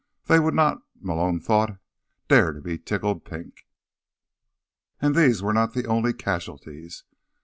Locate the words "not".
0.55-0.81, 5.53-5.75